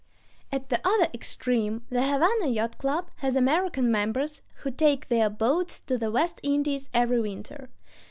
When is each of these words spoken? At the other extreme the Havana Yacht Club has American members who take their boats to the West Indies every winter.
At 0.51 0.69
the 0.69 0.81
other 0.83 1.09
extreme 1.13 1.85
the 1.91 2.01
Havana 2.01 2.47
Yacht 2.47 2.79
Club 2.79 3.11
has 3.17 3.35
American 3.35 3.91
members 3.91 4.41
who 4.63 4.71
take 4.71 5.09
their 5.09 5.29
boats 5.29 5.79
to 5.81 5.95
the 5.95 6.09
West 6.09 6.39
Indies 6.41 6.89
every 6.91 7.21
winter. 7.21 7.69